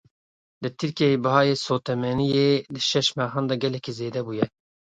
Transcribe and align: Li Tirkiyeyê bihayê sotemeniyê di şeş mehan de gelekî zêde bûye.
Li 0.63 0.69
Tirkiyeyê 0.79 1.17
bihayê 1.23 1.55
sotemeniyê 1.65 2.49
di 2.73 2.81
şeş 2.89 3.07
mehan 3.17 3.45
de 3.49 3.55
gelekî 3.63 3.91
zêde 3.99 4.21
bûye. 4.27 4.45